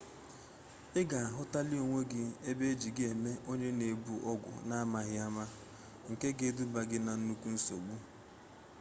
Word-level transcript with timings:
i 0.99 1.01
ga-ahụtali 1.09 1.75
onwe 1.83 1.99
gị 2.11 2.23
ebe 2.49 2.65
e 2.71 2.75
ji 2.81 2.89
gị 2.97 3.03
eme 3.13 3.31
onye 3.51 3.69
na-ebu 3.79 4.13
ọgwụ 4.31 4.53
n'amaghị 4.67 5.17
ụma 5.27 5.45
nke 6.11 6.27
ga-edubali 6.37 6.87
gị 6.89 6.97
na 7.05 7.11
nnukwu 7.19 7.47
nsogbu 7.55 7.95